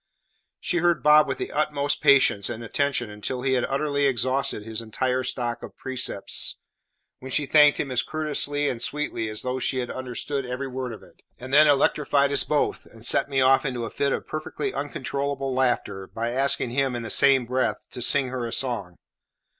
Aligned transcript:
She 0.59 0.77
heard 0.77 1.03
Bob 1.03 1.27
with 1.27 1.37
the 1.37 1.51
utmost 1.51 2.01
patience 2.01 2.49
and 2.49 2.63
attention 2.63 3.11
until 3.11 3.43
he 3.43 3.53
had 3.53 3.67
utterly 3.69 4.07
exhausted 4.07 4.63
his 4.65 4.81
entire 4.81 5.23
stock 5.23 5.61
of 5.61 5.77
precepts, 5.77 6.57
when 7.19 7.29
she 7.29 7.45
thanked 7.45 7.79
him 7.79 7.91
as 7.91 8.01
courteously 8.01 8.67
and 8.67 8.81
sweetly 8.81 9.29
as 9.29 9.43
though 9.43 9.59
she 9.59 9.77
had 9.77 9.91
understood 9.91 10.43
every 10.43 10.67
word 10.67 10.91
of 10.91 11.03
it; 11.03 11.21
and 11.37 11.53
then 11.53 11.67
electrified 11.67 12.31
us 12.31 12.43
both, 12.43 12.87
and 12.87 13.05
set 13.05 13.29
me 13.29 13.41
off 13.41 13.63
into 13.63 13.85
a 13.85 13.91
fit 13.91 14.11
of 14.11 14.25
perfectly 14.25 14.73
uncontrollable 14.73 15.53
laughter, 15.53 16.07
by 16.07 16.31
asking 16.31 16.71
him, 16.71 16.95
in 16.95 17.03
the 17.03 17.11
same 17.11 17.45
breath, 17.45 17.87
to 17.91 18.01
sing 18.01 18.29
her 18.29 18.47
a 18.47 18.51
song. 18.51 18.95